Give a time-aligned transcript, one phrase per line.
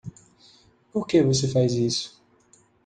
[0.91, 2.19] Por que você faz isso?